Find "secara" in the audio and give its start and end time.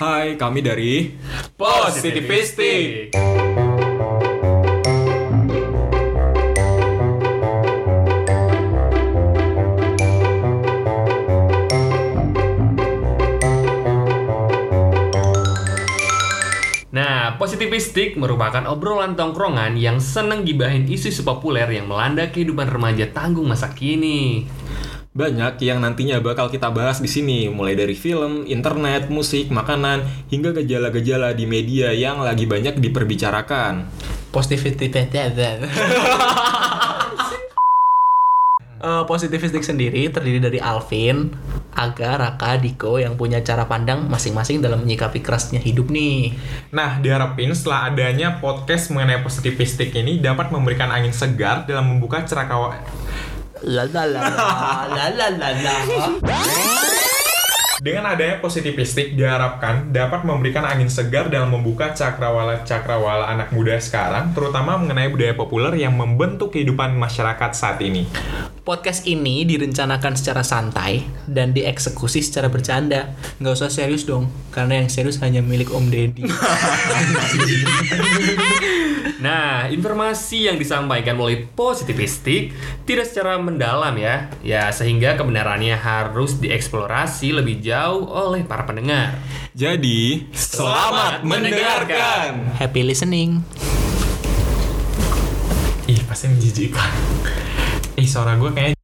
70.16-70.40, 72.24-72.48, 83.08-83.40